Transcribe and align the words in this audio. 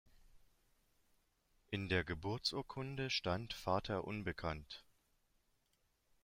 In 1.69 1.87
der 1.87 2.03
Geburtsurkunde 2.03 3.11
stand 3.11 3.53
"Vater 3.53 4.03
unbekannt". 4.05 4.83